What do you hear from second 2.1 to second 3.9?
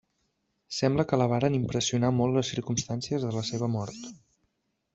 molt les circumstàncies de la seva